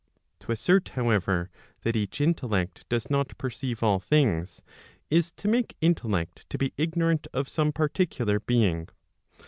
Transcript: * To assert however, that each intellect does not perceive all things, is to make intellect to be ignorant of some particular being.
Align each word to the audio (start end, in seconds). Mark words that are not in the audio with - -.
* 0.21 0.39
To 0.39 0.51
assert 0.51 0.89
however, 0.95 1.51
that 1.83 1.95
each 1.95 2.21
intellect 2.21 2.89
does 2.89 3.07
not 3.11 3.37
perceive 3.37 3.83
all 3.83 3.99
things, 3.99 4.63
is 5.11 5.29
to 5.33 5.47
make 5.47 5.77
intellect 5.79 6.49
to 6.49 6.57
be 6.57 6.73
ignorant 6.75 7.27
of 7.35 7.47
some 7.47 7.71
particular 7.71 8.39
being. 8.39 8.89